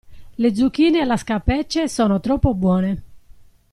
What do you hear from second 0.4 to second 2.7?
zucchine alla scapece sono troppo